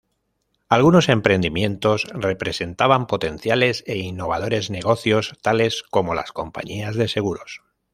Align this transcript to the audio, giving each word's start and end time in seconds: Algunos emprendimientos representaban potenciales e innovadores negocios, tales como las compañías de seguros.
Algunos 0.67 1.09
emprendimientos 1.09 2.07
representaban 2.11 3.05
potenciales 3.05 3.83
e 3.85 3.97
innovadores 3.97 4.71
negocios, 4.71 5.37
tales 5.43 5.83
como 5.91 6.15
las 6.15 6.31
compañías 6.31 6.95
de 6.95 7.07
seguros. 7.07 7.61